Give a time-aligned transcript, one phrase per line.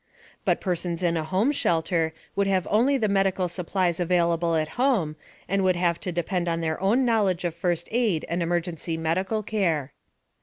[0.45, 5.15] But persons in a home shelter would have only the medical supplies available at home,
[5.47, 9.43] and would have to depend on their own knowledge of first aid and emergency medical
[9.43, 9.93] care.